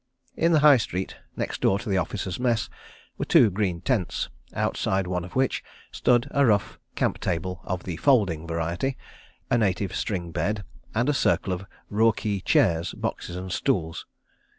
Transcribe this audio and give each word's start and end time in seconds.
."In 0.45 0.51
the 0.51 0.61
High 0.65 0.77
Street, 0.77 1.17
next 1.35 1.61
door 1.61 1.77
to 1.77 1.87
the 1.87 1.99
Officers' 1.99 2.39
Mess, 2.39 2.71
were 3.19 3.25
two 3.25 3.51
green 3.51 3.81
tents, 3.81 4.29
outside 4.55 5.05
one 5.05 5.23
of 5.23 5.35
which 5.35 5.63
stood 5.91 6.27
a 6.31 6.43
rough 6.43 6.79
camp 6.95 7.19
table 7.19 7.61
of 7.65 7.83
the 7.83 7.97
"folding" 7.97 8.47
variety, 8.47 8.97
a 9.51 9.59
native 9.59 9.95
string 9.95 10.31
bed, 10.31 10.63
and 10.95 11.07
a 11.07 11.13
circle 11.13 11.53
of 11.53 11.67
Roorkee 11.91 12.43
chairs, 12.43 12.95
boxes 12.95 13.35
and 13.35 13.51
stools. 13.51 14.07